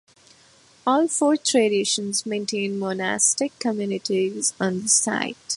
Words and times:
All 0.87 1.07
four 1.07 1.37
traditions 1.37 2.25
maintain 2.25 2.79
monastic 2.79 3.59
communities 3.59 4.51
on 4.59 4.81
the 4.81 4.89
site. 4.89 5.37